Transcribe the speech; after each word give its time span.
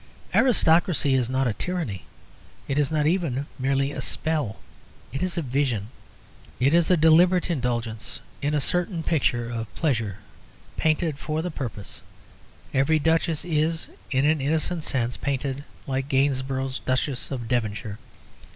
Aristocracy 0.33 1.13
is 1.13 1.29
not 1.29 1.45
a 1.45 1.53
tyranny; 1.53 2.05
it 2.67 2.79
is 2.79 2.89
not 2.89 3.05
even 3.05 3.45
merely 3.59 3.91
a 3.91 4.01
spell. 4.01 4.55
It 5.13 5.21
is 5.21 5.37
a 5.37 5.43
vision. 5.43 5.89
It 6.59 6.73
is 6.73 6.89
a 6.89 6.97
deliberate 6.97 7.51
indulgence 7.51 8.19
in 8.41 8.55
a 8.55 8.59
certain 8.59 9.03
picture 9.03 9.47
of 9.47 9.71
pleasure 9.75 10.17
painted 10.75 11.19
for 11.19 11.43
the 11.43 11.51
purpose; 11.51 12.01
every 12.73 12.97
Duchess 12.97 13.45
is 13.45 13.89
(in 14.09 14.25
an 14.25 14.41
innocent 14.41 14.83
sense) 14.83 15.17
painted, 15.17 15.65
like 15.85 16.09
Gainsborough's 16.09 16.79
"Duchess 16.79 17.29
of 17.29 17.47
Devonshire." 17.47 17.99